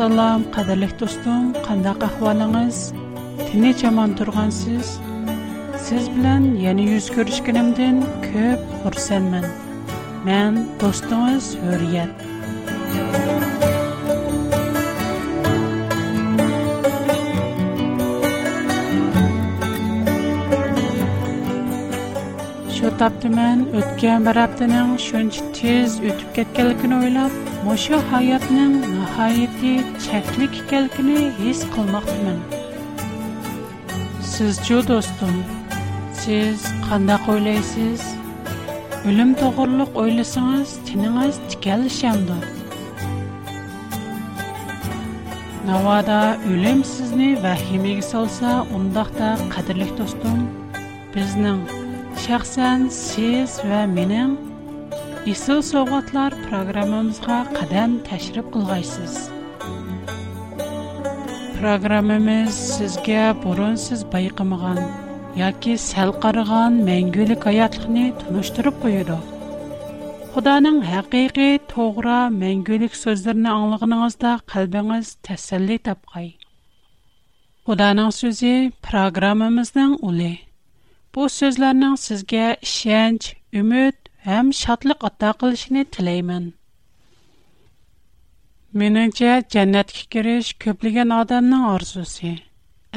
[0.00, 2.78] Salam, qadirlik dostum, qandaq ahvalingiz?
[3.48, 4.88] Tinni chaman turgansiz?
[5.88, 7.96] Siz bilan yana yuz ko'rishganimdan
[8.28, 9.44] ko'p xursandman.
[10.28, 12.12] Men do'stingiz Hurriyat.
[22.78, 27.32] Shu tapdi men o'tgan bir haftaning shuncha tez o'tib ketganligini o'ylab,
[27.68, 27.98] mosha
[29.10, 29.72] nihoyatki
[30.06, 32.38] chaklik ekanligini his qilmoqdaman
[34.32, 35.34] sizchu do'stim
[36.20, 38.02] siz qandoq o'ylaysiz
[39.08, 42.38] o'lim to'g'riliq o'ylasangiz tiningiz tikalishandi
[45.70, 46.20] navoda
[46.52, 50.38] o'lim sizni vahimaga solsa undaqda qadrli do'stim
[51.14, 51.60] bizning
[52.26, 54.32] shaxsan siz va mening
[55.28, 59.16] Исыл Совғатлар программамызға қадам тәшріп қылғайсыз.
[61.58, 64.80] Программамыз сізге бұрын сіз байқымыған,
[65.36, 69.18] яки сәл қарыған мәңгілік аятлықны тұныштырып қойыды.
[70.38, 76.32] Құданың хақиқи тоғра мәңгілік сөздеріні аңлығыныңызда қалбіңіз тәсәлі тапқай.
[77.68, 78.54] Құданың сөзі
[78.88, 80.32] программамыздың ұлы.
[81.12, 83.99] Бұл сөзлерінің сізге шенч, үміт
[84.36, 86.48] Әм шатлык ата кылышыны тиләймен.
[88.80, 92.32] Минә җәннәткә кереш күплеген адымның арзусы.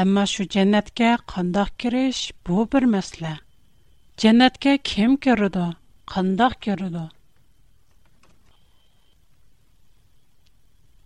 [0.03, 3.31] Әмма шу җәннәткә кандак кереш бу бер мәсьле.
[4.21, 5.63] Җәннәткә кем керә дә,
[6.15, 7.05] кандак керә дә?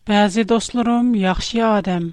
[0.08, 2.10] Бәзе яхшы адам,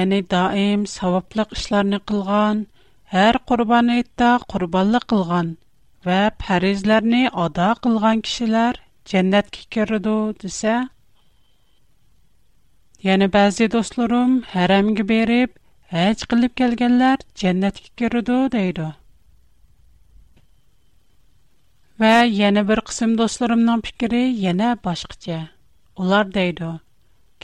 [0.00, 2.66] яни даим савафлык эшләрне кылган,
[3.14, 5.56] һәр курбан итә, курбанлык кылган
[6.06, 8.76] və pərizlərini ada qılğan kişilər
[9.12, 10.74] cənnətə kiridu desə,
[13.06, 15.54] yəni bəzi dostlarım hərəmə berib
[15.94, 18.88] həc qılıb gələnlər cənnətə kiridu deydi.
[21.98, 25.40] Və yana bir qism dostlarımның fikri yana boshqacha.
[26.04, 26.68] Ular deydi: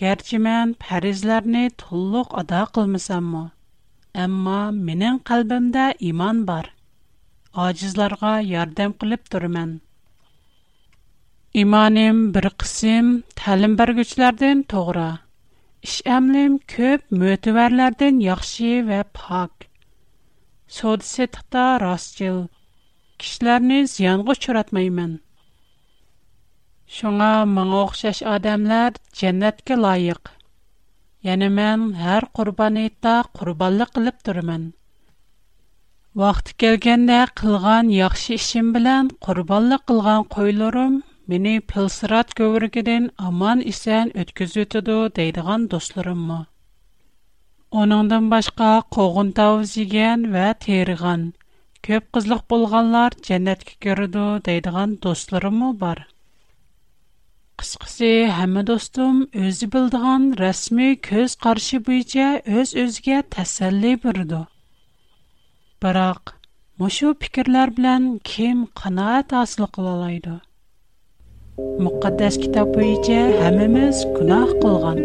[0.03, 3.43] "Gerçi men farzlarni to'liq ado qilmasammi,
[4.29, 4.61] ammo
[4.91, 6.69] mening qalbimda iymon bor.
[7.55, 9.81] acizlarga yardım kılıp durmen.
[11.63, 13.11] İmanim bir kısım
[13.41, 15.05] təlim bərgüçlərdən toğra.
[15.87, 19.69] İş əmlim köp mötüvərlərdən yaxşı və pak.
[20.79, 22.41] Sodisi tıqda rastcıl.
[23.23, 25.13] Kişilərini ziyanğı çöratmayman.
[26.99, 30.23] Şuna mağa oxşaş adamlar cennetkə layıq.
[31.31, 33.15] Yəni mən hər qurban etdə
[36.21, 40.93] Вақты келгенде қылған яхшы ішім білән құрбалы қылған қойлырым,
[41.33, 46.37] мені пілсырат көвіргеден аман ісен өткізі өтіду дейдіған достырым мұ.
[47.83, 51.27] Оныңдың башқа қоғын тауы зиген вә теріған,
[51.89, 56.05] көп қызлық болғанлар жәнәтке көріду дейдіған достырым бар.
[57.65, 58.15] Қысқысы,
[58.47, 64.47] әмі достым, өзі білдіған рәсмі көз қаршы бүйде өз-өзге тәсәлі бірді.
[65.85, 66.23] Biroq,
[66.81, 70.37] mushu fikrlar bilan kim qanoat hosil qila oladi?
[71.89, 74.99] Muqaddas kitob bo'yicha hammamiz gunoh qilgan.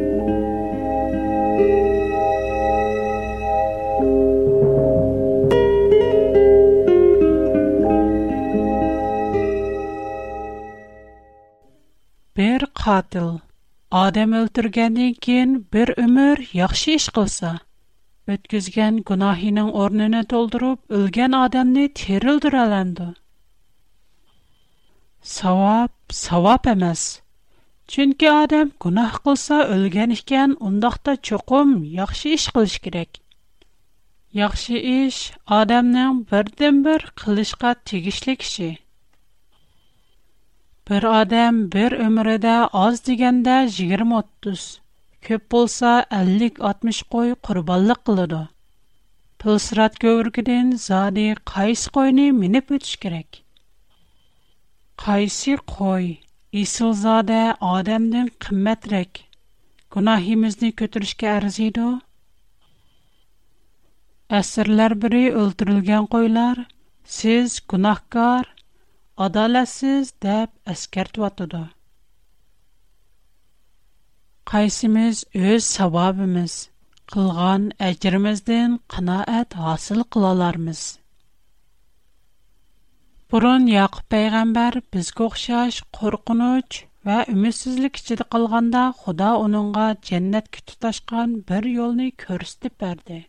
[12.40, 13.30] Bir qatil
[14.06, 17.52] odam o'ltirgandan keyin bir umr yaxshi ish qilsa,
[18.32, 23.08] өткізген күнахиның орныны толдырып, үлген адамны терілдір әләнді.
[25.36, 27.06] Савап, савап әмәс.
[27.94, 33.18] Чүнкі адам күнах қылса үлген ішкен, ұндақта чоқым, яқшы іш қылыш керек.
[34.44, 35.22] Яқшы іш
[35.60, 38.70] адамның бірден бір қылышқа тегішлік іші.
[40.90, 44.70] Бір адам бір өміріде аз дегенде 20-30.
[45.28, 48.38] Көп болса 50-60 қой қурбаллы қылыду.
[49.44, 53.40] Пыл сират көвіргіден зади қайс қойни минип өтш керек.
[55.04, 56.08] Қайси қой,
[56.62, 59.22] исылзаде адамден қыммет рек,
[59.92, 61.88] кунахимізді көтіршке әрзиду.
[64.40, 66.64] Әсірлер біри үлтүрілген қойлар,
[67.20, 68.48] сіз кунахкар,
[69.30, 71.66] адаласыз деп әскерт ватуду.
[74.50, 76.54] qaysimiz öz savabimiz,
[77.14, 80.80] қылған ajrimizdan qanoat hasil qilolarmiz
[83.34, 86.80] Burun yoqub payg'ambar bizga o'xshash qorxunuc
[87.10, 88.26] va ümidsizlik içində
[88.60, 93.22] оныңға Xuda onunğa cənnətə бір bir yo'lni ko'rsatib Бүгін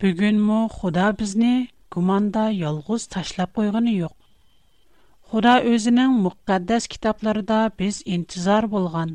[0.00, 1.54] bugunmi Худа bizni
[1.96, 4.14] гуманда yolg'iz ташлап қойғаны yo'q.
[5.30, 9.10] Худа өзінің мұқаддас kitoblarida біз интизар болған,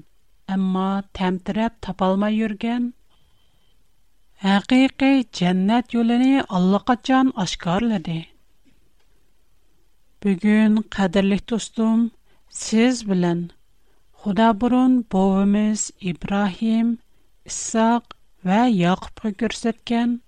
[0.54, 2.92] amma тәмтіреп тапалмай yurgan
[4.46, 8.20] Әқиқи jannat үліні Аллақа жан ашқар леді.
[10.22, 12.10] Бүгін қадірлік тұстым,
[12.52, 13.46] сіз білін,
[14.22, 16.98] Құда бұрын бөвіміз Ибрахим,
[17.48, 20.20] Иссақ вә Яқыпқы көрсеткен,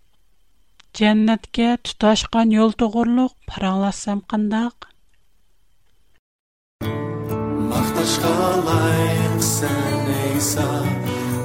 [0.98, 4.90] жәннәтке тұташқан ел тұғырлық параласам қындақ.
[10.38, 10.68] İsa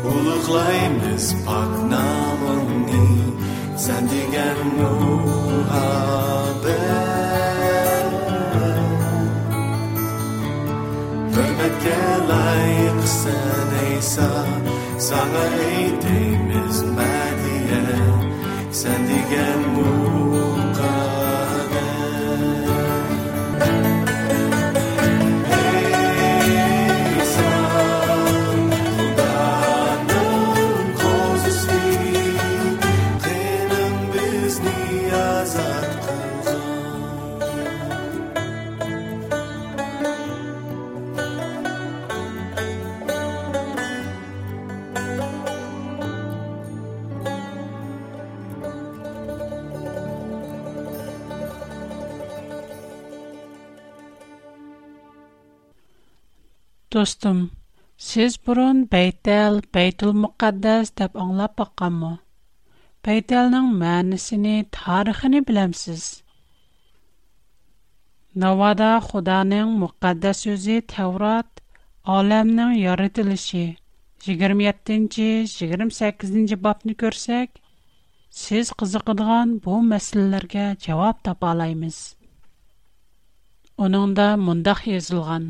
[0.04, 3.08] Uluklayın biz pak namını
[3.76, 5.92] Sen digen ruha
[11.30, 14.30] Hürmetke layık sen İsa
[14.98, 17.84] Sana eğitimiz mediye
[18.72, 20.11] Sen digen ruha
[57.02, 57.40] Dostum,
[57.96, 62.10] siz burun Baytel, Baytul Muqaddas deb anglab baqqanmi?
[63.08, 66.02] Baytelning ma'nosini, tarixini bilamsiz.
[68.44, 71.50] Navada Xudoning muqaddas so'zi Tavrat
[72.18, 73.64] olamning yaratilishi
[74.28, 77.48] 27-28 bobni ko'rsak,
[78.44, 81.96] siz qiziqadigan bu masalalarga javob topa olamiz.
[83.88, 85.46] Onunda mundaq yozilgan: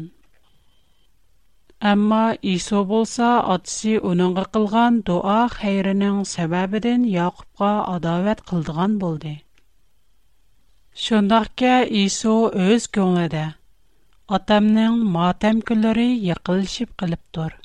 [1.91, 2.27] амма
[2.57, 9.33] Исо болса адси уныңы қылған дуа хайрының сабабидын Якубға адавет қылдыған болды.
[11.07, 12.35] Шондахка Исо
[12.67, 13.43] өз көңады,
[14.39, 17.57] атамның матәм көлөри яқыл шип қылып дур.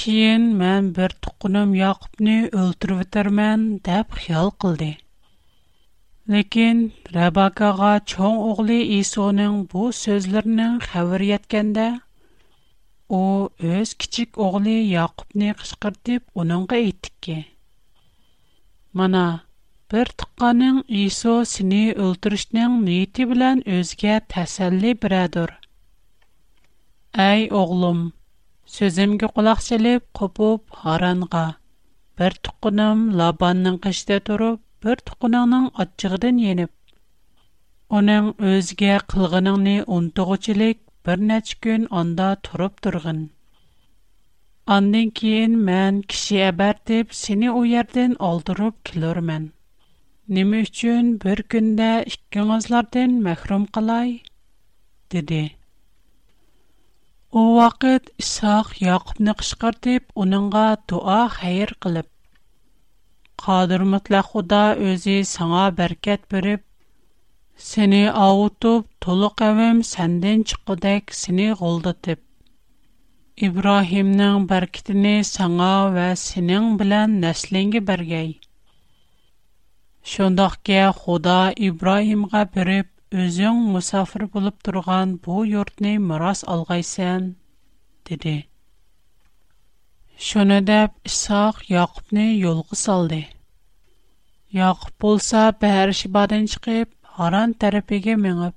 [0.00, 4.90] Киын мэн бір түкүнім Якубны өлтүр витар мэн даб хял қылды.
[6.36, 6.82] Лекин
[7.14, 11.88] Рабакаға чон оғли Исоның бұ сөзлернің хавыр яткенда,
[13.08, 13.18] u
[13.70, 17.36] o'z kichik o'g'li yaqubni qishqirtib uningga aytdiki
[19.00, 19.22] mana
[19.92, 25.50] bir tuqqaning iso seni o'ldirishning niyati bilan o'ziga tasalli biradir
[27.30, 28.00] Ey o'g'lim
[28.78, 31.44] so'zimga quloq selib qopib haronga
[32.18, 36.74] bir tuqqanim labanning qishida turib bir tuqqaningning ochig'idan yenib
[38.00, 43.20] uning o'ziga qilg'iningni untug'uchilik بر نهچ گن آن دا ترب درگن.
[44.74, 49.44] آن دنکین من کسی ابردیب алдырып اویردن آلدروب کلر من.
[50.28, 54.20] نمیشون بر گنده اشکن از لردن مخرم قلای
[55.08, 55.50] دیده.
[57.30, 62.06] او وقت اسحاق یعقوب نقش کردیب اوننگا دعا خیر قلب.
[63.38, 64.26] قادر مطلق
[67.68, 72.20] Сене аутуп, толу кавим сенден чықадек сене қолдадип.
[73.46, 78.28] Ибрахимның баркетини саңа ва сенен билан нәсленге баргай.
[80.04, 82.90] Шондахке Худа Ибрахимға біріп,
[83.24, 87.30] өзің мусафир болып дурған бу юртни мұрас алғайсен,
[88.04, 88.36] диди.
[90.18, 93.22] Шонадап Исақ Якубни йолғы салды.
[94.60, 96.92] Якуб болса ба харшибаден чықип,
[97.24, 98.52] Аран тарапиге меңіп,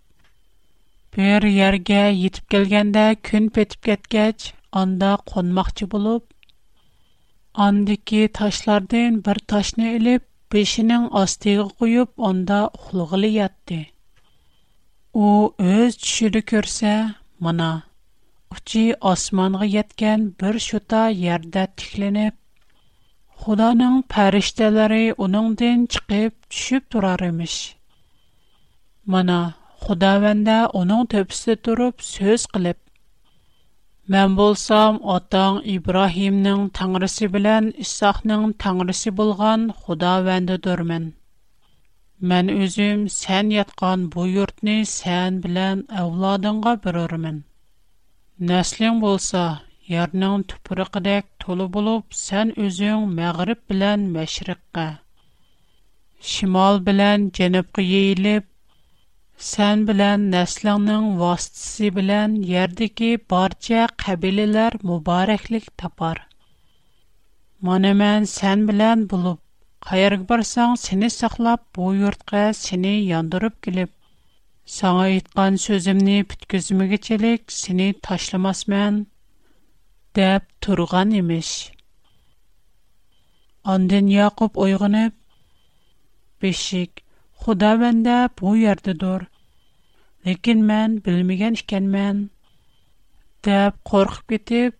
[1.18, 2.00] бір ерге
[2.30, 4.48] етіп келгенде күн петіп кеткеч,
[4.82, 6.25] анда қонмақчы болып,
[7.68, 10.25] андыки ташлардын бір ташны іліп,
[10.56, 13.80] бешінің астығы құйып, онда ұқылғылы ятты.
[15.24, 15.32] У
[15.70, 16.98] өз түшілі көрсе,
[17.48, 17.70] мана,
[18.58, 22.36] ұчи османғы еткен бір шута ерді тіклініп,
[23.46, 27.62] Худаның пәріштелері оныңден чықып, түшіп тұрар емеш.
[29.08, 32.77] Мана, худа оның онын төпсі түріп, сөз қилип.
[34.12, 41.06] Мен болсам, оттан Ибрахимның таңрысы білен, Исахның таңрысы бұлған, худа вэнде дүрмін.
[42.34, 47.38] Мен үзім, сен yatған bu yurtni, Senn bilen avladin qa birur min.
[48.39, 49.46] Neslin bolsa,
[49.88, 53.08] yarnin tupri qidek tulu bulup, Senn үzün
[53.70, 55.00] bilen meşrik qa.
[56.91, 58.12] bilen
[59.48, 66.19] Сән белән нәсләңнең вастысы белән ярдыки барча қабилелер мубарәклік тапар.
[67.69, 69.39] Мәне мән сән белән болып,
[69.89, 73.93] қайырғы барсаң, сені Бу бұй үртқа сені яндырып келіп,
[74.74, 79.00] саңа айтқан сөзімні пүткізімігі челік, сені ташламас мән,
[80.19, 81.53] дәп тұрған емеш.
[83.77, 85.15] Андын Яқып ойғынып,
[86.43, 86.91] бешік,
[87.39, 89.22] Худа вендә бу ярды дур.
[90.29, 92.17] Ләкин мен белмәгән икән мен.
[93.48, 94.75] Дәп коркып китеп,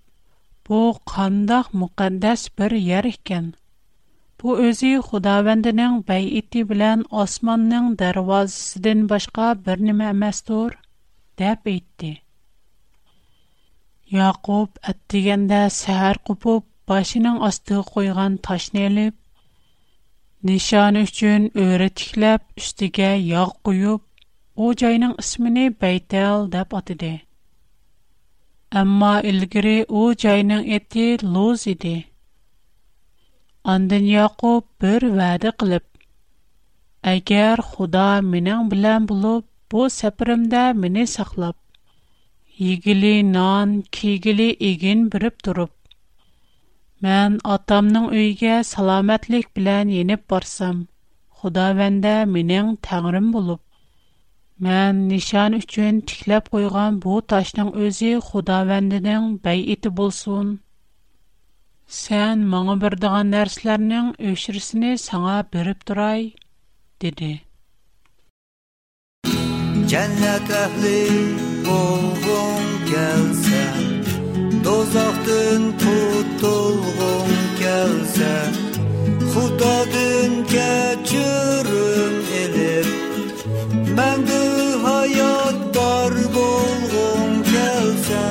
[0.70, 0.80] бу
[1.14, 3.48] кандак мукаддас бер яр икән.
[4.44, 10.76] Бу өзи Худа вендәнең бай ити белән Османның дәрвазасыдан башка бер нимә эмас дур.
[11.44, 12.12] Дәп әйтте.
[14.20, 19.19] Яқуб әттегәндә сәһәр купып, башының астыга куйган ташны алып,
[20.48, 22.44] Nişan üçün öyrə tikləb,
[23.30, 24.02] yağ quyub,
[24.56, 27.20] o cayının ismini Beytel dəb atıdı.
[28.72, 32.06] Amma ilgiri o cayının eti loz idi.
[33.64, 35.84] Andın Yaqub bir vədə qılıb,
[37.04, 41.58] Agar xuda minən bilən bulub, bu səpirimdə mini saxlab,
[42.58, 45.70] yigili nan, kigili igin birib durub,
[47.04, 50.80] Мен атамның үйге саламәтлек белән енеп барсам,
[51.42, 53.62] Худа вәндә минең тәңрим булып.
[54.66, 60.52] Мен нишан өчен тикләп куйган бу ташның үзе Худа вәндәнең бәй ите булсын.
[62.00, 66.28] Сән маңа бердіған нәрсләрнең өшірісіне саңа беріп дурай,
[67.00, 67.32] деді.
[69.90, 70.98] Жәннәт әхлі
[71.68, 73.79] болғың келсәң,
[74.66, 77.30] do'zaxdin qutulg'um
[77.62, 78.34] kelsa
[79.34, 82.88] xudodin kechirim ilib
[84.00, 84.42] mangu
[84.88, 88.26] hayotdor bo'lg'um kelsa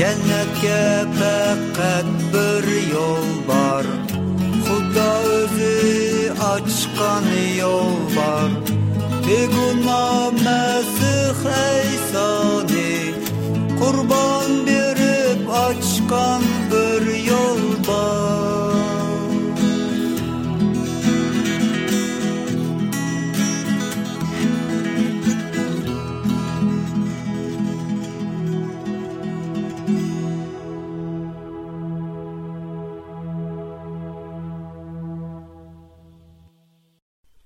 [0.00, 0.82] jannatga
[1.18, 3.84] faqat bir yo'l bor
[4.66, 5.74] xudo o'zi
[6.54, 7.24] açkan
[7.62, 8.50] yo'l var.
[9.26, 11.22] Peygamber Mesih
[13.78, 16.42] Kurban berip açkan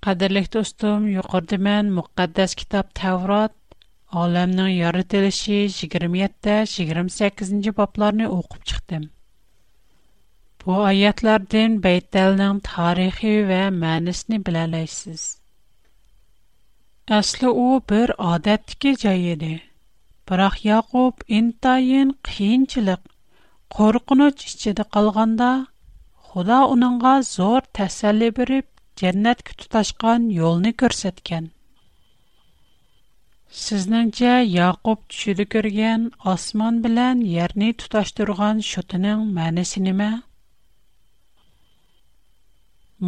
[0.07, 3.53] Qadirlik dostum, yuqorda mən müqəddəs kitab Tavrat,
[4.25, 9.03] aləmnin yaradılışı 27-28-ci bablarını oxub çıxdım.
[10.63, 15.21] Bu ayətlərdən Beytəlnin tarixi və mənisini bilələyisiz.
[17.19, 19.51] Əsli o bir adətdiki cay idi.
[20.31, 23.01] Biroq Yaqub intayin qiyinchilik,
[23.79, 25.51] qo'rqinch ichida qolganda,
[26.31, 28.67] Xudo uningga zo'r tasalli berib,
[29.01, 31.47] jannatga tutashgan yo'lni ko'rsatgan
[33.63, 40.07] sizningcha yaqub tushida ko'rgan osmon bilan yerni tutashtirgan shutining ma'nosi nima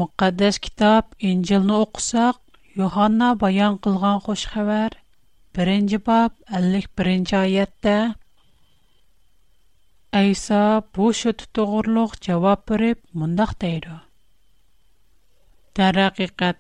[0.02, 2.38] muqaddas kitob injilni o'qisak
[2.84, 4.98] yohanna bayon qilgan xush xabar
[5.64, 7.96] 1 bob 51 oyatda
[10.22, 10.62] ayso
[11.00, 13.96] bu shuti to'g'riliq javob berib mundoq deydi
[15.78, 16.58] Darhaqiqat,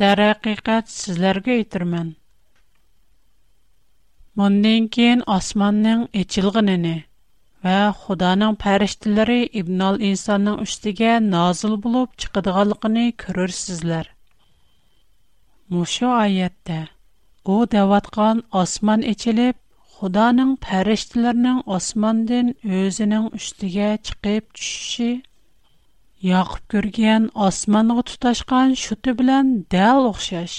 [0.00, 2.08] darhaqiqat sizlarga aytirman.
[4.36, 6.92] Bundan keyin osmonning echilganini
[7.66, 14.06] va Xudoning farishtalari ibnol insonning ustiga nozil bo'lib chiqadiganligini ko'rarsizlar.
[15.76, 16.80] Mushu oyatda
[17.54, 19.54] u davatgan osmon echilib,
[19.96, 22.52] Xudoning farishtalarining osmondan
[22.82, 25.12] o'zining ustiga chiqib tushishi
[26.24, 30.54] Яқып көрген османығы тұташқан шүті білән дәл оқшаш.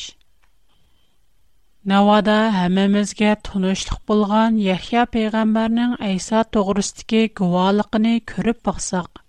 [1.91, 2.35] Навада
[2.65, 9.23] әмімізге тұнышлық болған Яхия пейғамбарның Әйса тоғырыстығы гуалықыны көріп бақсақ.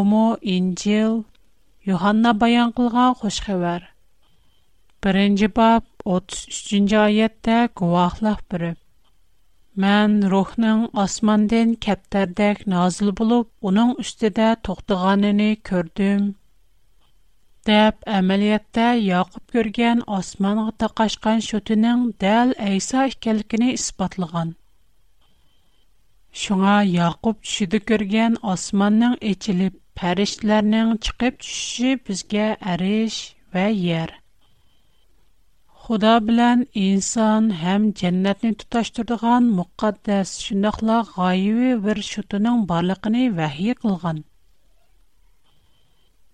[0.00, 0.24] Омо
[0.56, 1.14] Инжил,
[1.92, 3.86] Юханна баян қылған қош хабар.
[5.00, 8.78] Бірінші бап 33-аятта гуахлақ біріп.
[9.82, 16.24] Мән рухның асмандан кәптәрдәк назил булып, уның үстедә тохтыганын күрдем.
[17.68, 24.50] Дәп әмәлияттә Яқуб күргән асманга тақашкан шөтүнең дәл Айса икәнлегене испатлаган.
[26.42, 33.22] Шуңа Яқуб шүди күргән асманның эчилеп, фәришләрнең чыгып төшүше безгә әриш
[33.54, 34.18] вә йер.
[35.90, 44.20] Худа белән инсан һәм дәннәтне туташтырдыган мөхәддәс шундыйла гайыбы бер шутының барлыгын вәхи кылган.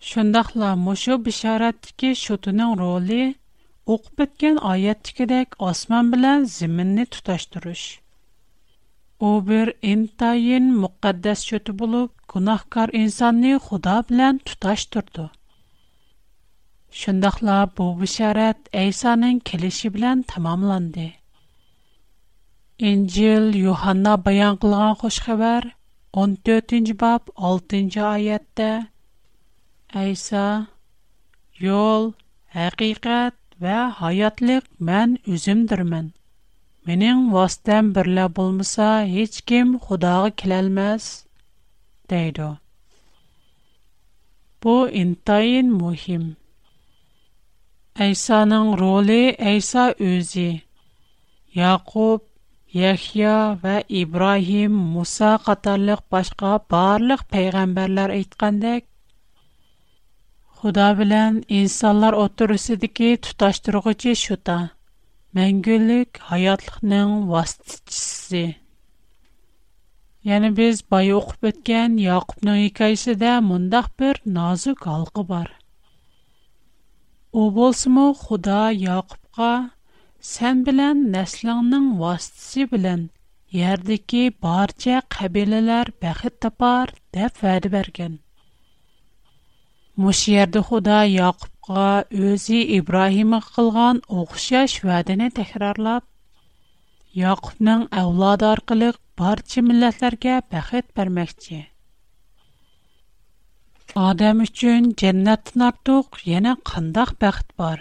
[0.09, 3.23] Шундыйла мошу бишараттыки шутының роли
[3.97, 7.87] оқып беткән аяттыкедәк осман белән зиминне туташтыруш.
[9.29, 15.31] У бер интайин мөхәддәс шуты булып, гунахкар инсанны Худа белән туташтырды.
[16.97, 21.05] Шундайла бу бишарат Айсаның келеше белән тәмамланды.
[22.91, 28.69] Инҗил Йоханна баян кылган хуш 14нче баб 6нче аятта
[30.05, 30.45] Айса
[31.67, 32.09] Йол,
[32.57, 36.09] хакыйкат ва хаятлык мен үземдермен.
[36.89, 41.05] Менин вастан берлә булмаса, һеч ким Худога килә алмас,
[42.09, 42.49] дейди.
[44.63, 46.27] Бу интайн мөһим.
[48.05, 49.19] Әйсаның ролі
[49.51, 50.47] Әйса өзі.
[51.59, 52.25] Яқуб,
[52.79, 58.85] Яхия ва Ибрахим, Муса қатарлық башқа барлық пейғамбарлар айтқандек,
[60.59, 64.59] Худа білән инсанлар отырысыдыки тұташтырғычы шута.
[65.37, 68.45] Мәңгілік хаятлықның вастичісі.
[70.37, 75.56] Яны біз бай оқып өткен Яқубның екайсі дә мұндақ бір назу қалқы бар.
[77.41, 79.49] О Босмы Худай Якубга
[80.29, 83.03] Сән белән нәселеннең васити белән
[83.59, 88.17] йәрдәки барча қабелеләр бәхет тапар, дип фәрдә бергән.
[90.07, 91.85] Муш йәрдә Худай Якубга
[92.33, 96.09] өзи Ибраһимга кылган огышә шәһәдәне текрарлап
[97.27, 101.67] Якубның авлоды аркылы барча милләтләргә бәхет бармакчы.
[103.97, 107.79] Адам үчүн жәннәттен артык яна кандак бәхет бар.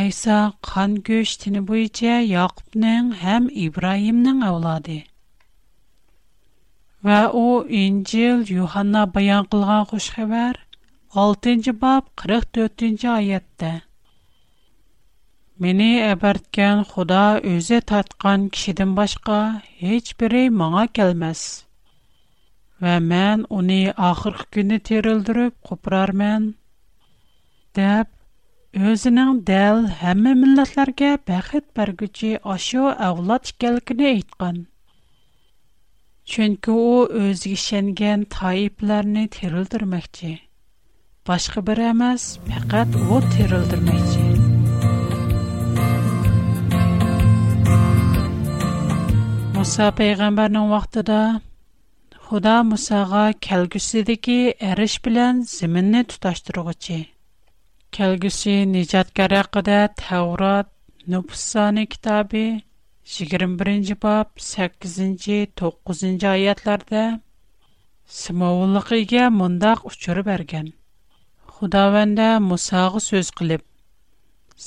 [0.00, 4.96] Айса қан гөш тине буенча Якупның һәм Ибраимның авлады.
[7.06, 10.58] Ва у Инҗил Юханна баян кылган хуш хәбәр
[11.20, 13.72] 6нчы баб 44нчы аятта.
[15.62, 19.40] Мине әбәрткән Худа үзе таткан кешедән башка
[19.78, 21.44] һеч бере моңа келмәс
[22.82, 26.46] вә мән уни ахырх күні тирылдырып қупырар мән.
[27.78, 28.08] Дэб,
[28.74, 34.58] өзінің дэл хамми милатларге бақыт баргучи ашу аулач келгіне айтқан.
[36.26, 40.40] Чөнкі о, өзгі шенген таипларни тирылдырмәхчі.
[41.22, 44.26] Башқы бір амаз, мяқат о тирылдырмәхчі.
[49.54, 51.22] Муса пайгамбарның вақтада,
[52.32, 54.34] Худа Мусага кəlгüsüdəki
[54.68, 56.94] əriş bilən zəminni tutaşdırğıcı.
[57.96, 60.70] Kəlgüsü nicatkar haqqında Tavrat,
[61.14, 62.44] Nüfsani kitabı
[63.16, 67.02] 21-ci bab 8-ci 9-cu ayətlərdə
[68.22, 70.72] Simavulluqiga mundaq uçur bərgən.
[71.58, 73.64] Xudavəndə Musağı söz qılıb,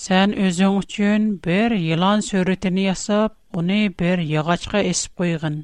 [0.04, 3.32] Sən özün üçün bir yılan sürütini yasab,
[3.64, 5.64] onu bir yağaçqa esib qoyğın.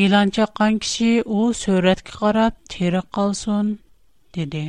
[0.00, 3.72] Илан чаққан кіші о сөретке қарап тері қалсын,
[4.36, 4.62] деді.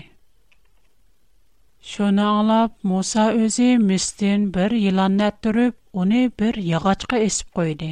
[1.92, 7.90] Шоны алап, Муса өзі мүстін бір илан әттіріп, оны бір яғачқа есіп қойды.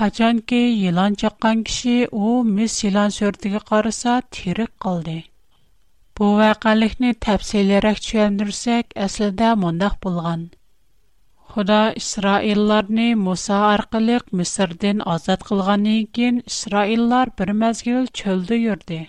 [0.00, 5.18] Қачан ке илан чаққан кіші о мүс илан сөртіге қарыса тері қалды.
[6.18, 10.48] Бұл вәқәлікні тәпселерек чөендірсек, әсілді мұндақ болған.
[11.52, 19.00] Худа Исраилларны Муса аркылы Мисрдән азат кылганнан кин Исраиллар бер мәзгил чөлдә йөрде.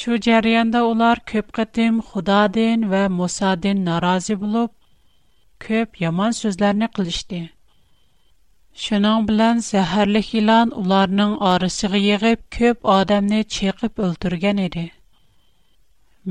[0.00, 4.72] Шу җарыянда улар көп кытым Худадан ва Мусадан наразы булып,
[5.68, 7.40] көп яман сүзләрне кылышты.
[8.86, 14.88] Шуның белән сәһәрлек илан уларның арысыгы йыгып, көп адамны чекып өлтергән иде.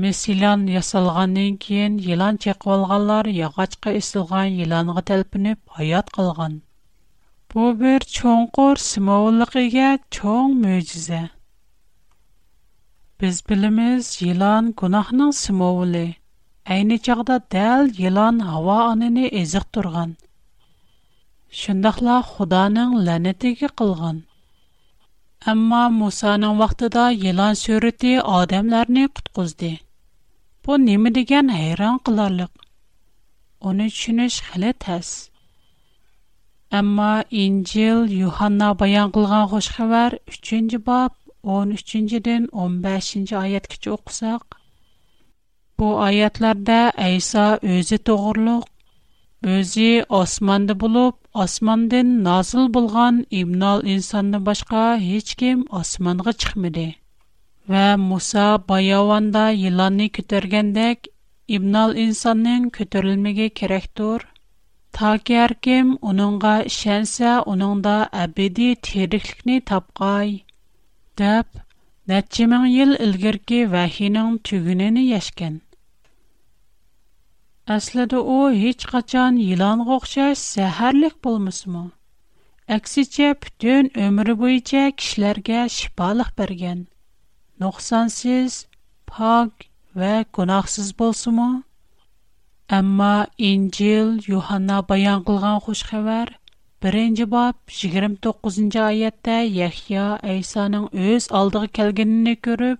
[0.04, 6.58] Мәсәлән, ясалгандан кин йылан чаквалганлар ягачка исылган йыланга тәлпинеп хаят калган.
[7.54, 11.20] Бу бер чоңкур символлыгыга чоң мөҗизә.
[13.24, 16.04] Без билимиз, йылан гунахның символы.
[16.76, 20.12] Әйне чагда дәл йылан һава аныны эзик турган.
[21.62, 24.20] Шундыйлар Худаның ләнәтеге кылган.
[25.54, 29.76] Әмма Мусаның вакытында йылан сүрәте адамларны куткызды.
[30.68, 32.50] Bu nima degan hayron qilarliq.
[33.70, 35.08] Uni tushunish hali tas.
[36.78, 37.10] Ammo
[37.44, 40.16] Injil Yuhanna bayon qilgan xush xabar
[40.48, 41.12] 3-bob
[41.58, 44.58] 13-dən 15-ci ayətkiçə oxusaq,
[45.78, 46.80] bu ayətlərdə
[47.14, 48.66] İsa özü doğruluq,
[49.56, 49.88] özü
[50.22, 56.88] osmanda bulub, osmandan nazil bolğan ibnal insandan başqa heç kim osmanğa çıxmadı.
[57.72, 61.08] Ва Муса Баяуанда еланы көтергендек,
[61.56, 64.22] Ибнал инсаннын көтерілмеге керехтур,
[64.96, 67.94] Та ке аргим уныңга шэнсэ уныңда
[68.26, 70.30] Абиди тирикликни тапғай,
[71.22, 71.50] Дап,
[72.12, 75.58] нәтчиман ел ылгирки вахинан түгінені яшкен.
[77.78, 81.88] Асладу о, хич қачан елан ғоқша сахарлик болмыс му?
[82.78, 86.86] Аксича, бүтін өмірі бойча кишлерге шибалық берген.
[87.64, 88.52] nuqsonsiz,
[89.10, 89.52] pok
[89.98, 91.46] va gunohsiz bo'lsinmi?
[92.78, 93.12] Ammo
[93.50, 96.28] injil Yuhanna bayon qilgan xush xabar
[96.86, 102.78] 1-bob 29-oyatda Yahyo aysoning o'z oldiga kelganini ko'rib,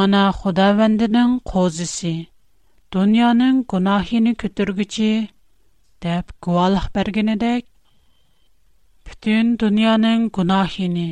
[0.00, 2.14] mana Xudovendining qo'zisi,
[2.96, 5.10] dunyoning gunohini ko'targuchi
[6.06, 7.62] deb guvoh berganidek,
[9.04, 11.08] butun dunyoning gunohini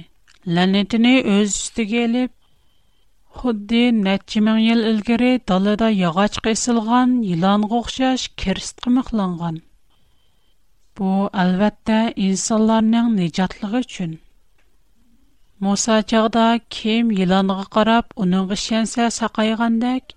[0.52, 2.33] la'natini o'z ustiga ilib
[3.42, 9.57] xuddi necha ming yil ilgari dalada yog'och isilgan yilonga o'xshash kirst qimiqlangan
[11.00, 11.12] bu
[11.44, 14.12] albatta insonlarning nijotligi uchun
[15.68, 16.44] muso chog'da
[16.78, 20.14] kim yilonga qarab uning ishonsa saqaygandek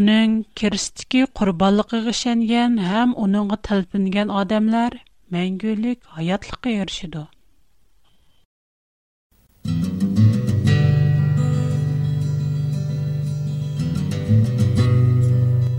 [0.00, 0.30] uning
[0.62, 4.92] kirstiki qurbonligiga ishongan ham uningga talpingan odamlar
[5.36, 7.28] mangulik hayotlikqa erishidi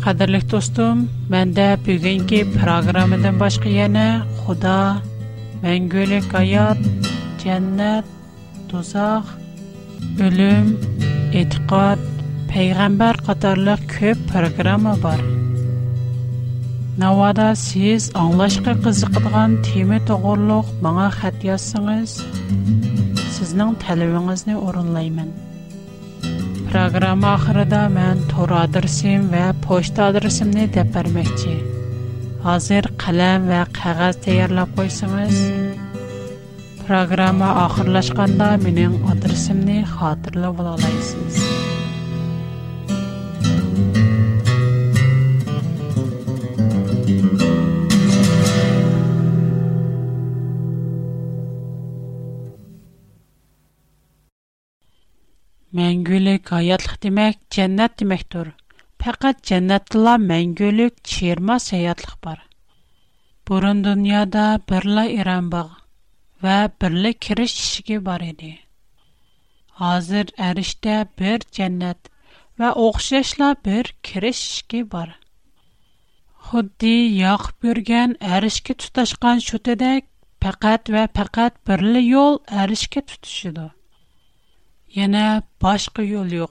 [0.02, 4.06] Қадірлік достым, мәндә бүгінгі программадан башқа яна
[4.42, 4.98] Худа,
[5.62, 6.82] мәңгілік аят,
[7.44, 8.08] жәннәт,
[8.72, 9.30] тозақ,
[10.26, 10.72] өлім,
[11.38, 12.02] етіқат,
[12.50, 15.22] пейғамбар қатарлық көп программа бар.
[17.06, 22.18] Навада сіз аңлашқа қызықтыған теме тұғырлық маңа хәт ясыңыз,
[23.38, 25.32] сізнің тәліміңізіне орынлаймын.
[26.72, 31.58] Proqram axırında mən tor adresim və poçt adresimni deyə verməkçi.
[32.48, 35.36] Hazır qələm və qağaz tayarlab qoysanız,
[36.88, 41.51] proqrama axırlaşqanda mənim adresimni xatırlab ola bilərsiniz.
[56.12, 58.47] мәңгүлек hayatlıq demək cənnət deməkdir.
[59.04, 62.41] Fəqət жәннәттіла məngülük çirmas hayatlıq бар.
[63.47, 65.80] Бұрын dünyada birla İran бағы
[66.45, 68.52] вә бірлі kiriş işigi бар еді.
[69.91, 72.12] Азыр ərişdə bir жәннәт
[72.60, 75.13] вә oxşaşla bir kiriş işigi бар.
[76.52, 76.93] Xuddi
[77.24, 80.10] яқып бүрген әрішке тұташқан шөтедек,
[80.43, 83.71] faqat va faqat бірлі yo'l arishga тұтышыды.
[84.95, 86.49] Yana başqa yol yox.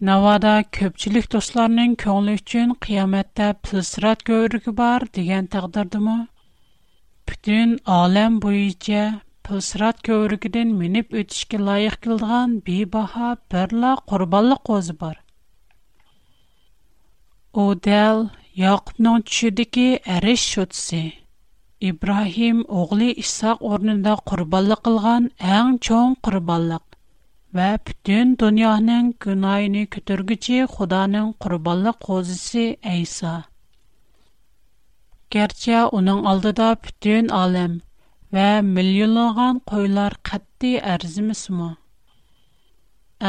[0.00, 6.26] Navada köpçülük dostlarının könlü üçün qiyamətdə pılsırat görürgü bar degen taqdırdı mı?
[7.28, 15.16] Bütün alem boyuca pılsırat görürgüden minib ötüşki layıq kildiğen bir baha birla qorbalı qozu bar.
[17.52, 18.28] O dəl
[18.66, 20.44] Yaqubnun çüdiki əriş
[21.86, 25.24] İbrahim oğlu İshak орнында qurbanlıq qılğan
[25.58, 26.84] ən çoğ qurbanlıq
[27.58, 32.64] və bütün dünyanın günahını kötürgüçi Xudanın qurbanlıq qozisi
[32.98, 33.34] İsa.
[35.30, 37.78] Gerçi onun aldıda bütün alem
[38.34, 41.70] və milyonluğan qoylar qatdi ərzimismu.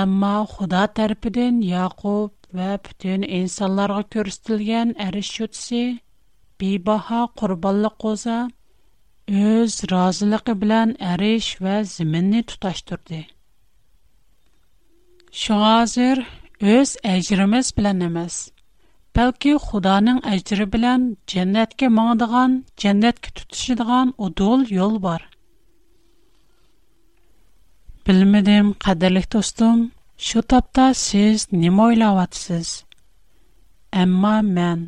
[0.02, 2.32] Amma Xuda tərpidin Yaqub
[2.62, 5.86] və bütün insanlarga körüstülgən ərişütsi
[6.62, 8.38] bibaha qurbanlıq qoza
[9.28, 13.20] öz razılığı bilan əriş və zəminni tutaşdırdı.
[15.44, 16.22] Şoazir
[16.76, 18.36] öz əjrimiz bilan emas,
[19.16, 21.02] bəlkə Xudanın əjri bilan
[21.34, 22.52] cənnətə maqdığan,
[22.84, 25.24] cənnətə tutuşidığan o dol yol var.
[28.08, 29.80] Bilmədim, qadirli dostum,
[30.28, 32.70] şu tapda siz nə oylayatsız?
[34.04, 34.80] Amma men...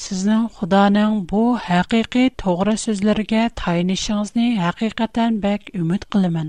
[0.00, 6.48] Sizning Xudoning bu haqiqiy to'g'ri so'zlarga tayinishingizni haqiqatan bak umid qilaman.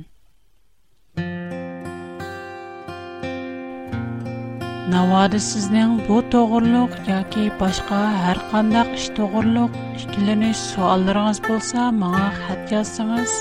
[4.95, 12.75] Navoda sizning bu to'g'riliq yoki boshqa har qandaq ish to'g'riliq ikkilanish savollaringiz bo'lsa, menga xat
[12.77, 13.38] yozsangiz,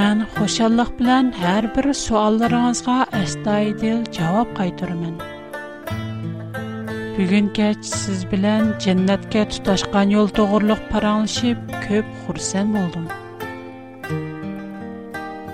[0.00, 5.31] men xushallik bilan har bir savollaringizga astoydil javob qaytaraman.
[7.12, 13.04] Бүгін кәч сіз білән жәннәткә тұташқан ел тұғырлық паралышып, көп құрсан болдым.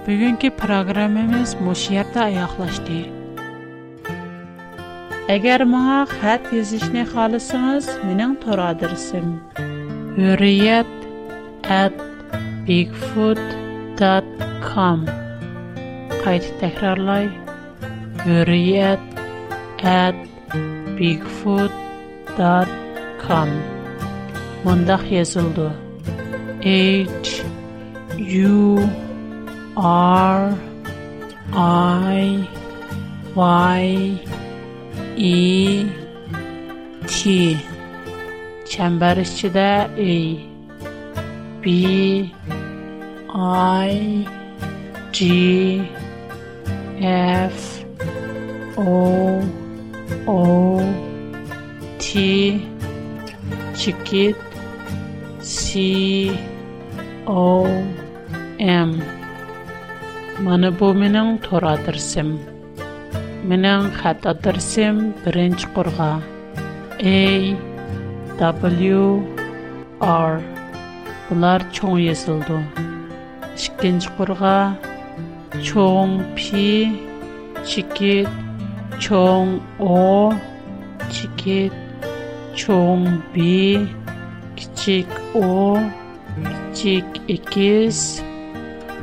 [0.06, 3.00] Бүгінгі программамыз мұшиятта аяқлашды.
[5.34, 9.34] Әгер маңа қат езішіне қалысыңыз, менің тұр адырсым.
[10.14, 10.86] Үрият
[11.80, 11.98] әт
[12.70, 15.04] bigfoot.com
[16.22, 17.26] Қайты тәкрарлай.
[21.00, 23.48] bigfoot.com
[24.64, 25.72] Mundaq yazıldı.
[26.64, 27.06] H
[28.48, 28.80] U
[29.82, 30.50] R
[32.16, 32.38] I
[35.16, 35.82] Y E
[37.06, 37.30] T
[38.68, 40.36] Çember içinde E
[41.64, 41.70] B
[43.92, 43.94] I
[45.12, 45.24] G
[47.00, 47.60] F
[48.76, 49.40] O
[50.26, 50.78] O
[51.98, 52.66] T
[53.74, 54.36] Chiquit
[55.40, 56.30] C
[57.26, 57.66] O
[58.58, 59.00] M
[60.40, 62.30] Mana bu minin tora dirsim.
[63.48, 65.66] Minin xata dirsim birinci
[68.86, 69.02] W
[70.30, 70.40] R
[71.30, 72.60] Bunlar çoğun yazıldı.
[73.56, 74.72] İkinci qurga
[75.64, 76.42] Çoğun P
[77.66, 78.28] Chiquit
[78.98, 80.32] 총 о,
[81.10, 81.72] чикет.
[82.54, 83.86] Чонг би,
[84.56, 85.78] кичик о,
[86.74, 88.20] кичик екез.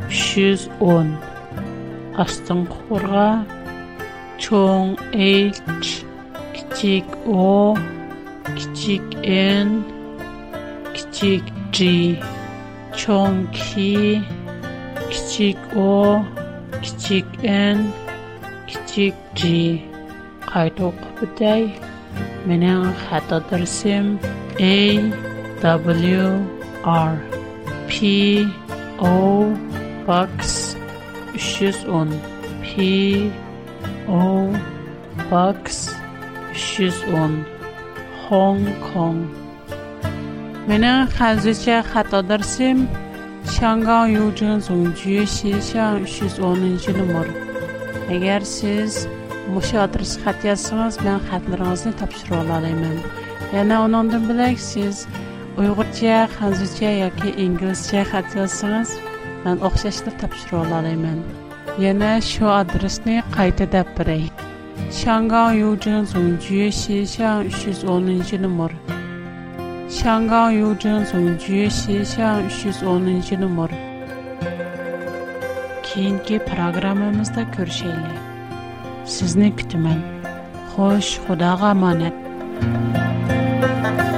[0.09, 1.15] Пшыз он.
[2.17, 3.45] Астан хура.
[4.37, 4.99] Чонг
[7.25, 7.77] о,
[8.57, 9.83] кичик эн,
[10.93, 12.19] кичик три.
[12.93, 14.21] Чонг ки,
[15.09, 16.21] кичик о,
[16.83, 17.87] кичик эн,
[19.35, 19.81] جي
[20.53, 21.69] قايتوق بتاي
[22.47, 24.17] منها حتى ترسم
[24.59, 24.99] A
[25.77, 26.25] W
[26.85, 27.13] R
[27.91, 28.47] P
[28.99, 29.43] O
[30.07, 30.45] Box
[31.37, 32.19] 310
[32.63, 33.31] P
[34.07, 34.53] O
[35.31, 35.91] Box
[36.53, 37.45] 310
[38.29, 39.27] Hong Kong
[40.69, 42.87] منها خزوچه خطا درسیم
[43.45, 47.54] 香港邮政总局西巷310 numara
[48.13, 48.93] agar siz
[49.55, 52.97] o'sha adresga xat yozsangiz men xatlaringizni topshirib olaman
[53.55, 54.99] yana undan bilak siz
[55.61, 58.91] uyg'urcha hanzucha yoki inglizcha xat yozsangiz
[59.45, 61.17] man o'xshashni topshirib olaman
[61.87, 64.23] yana shu adresni qayta dab beray
[65.01, 68.71] shangan yujin zunji shishan uch yuz o'ninchi nomer
[69.97, 73.73] shangan yujin zunji shishan uch yuz o'ninchi nomer
[75.95, 78.15] keyingi programmamizda ko'rishaylik
[79.17, 79.99] sizni kutaman
[80.73, 84.13] xo'sh xudoga omonat